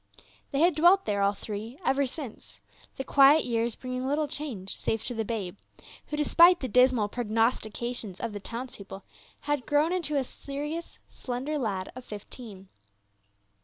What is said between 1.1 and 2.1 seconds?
all three, ever